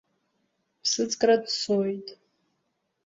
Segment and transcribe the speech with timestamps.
[0.81, 2.07] Ԥсыӡкра дцоит.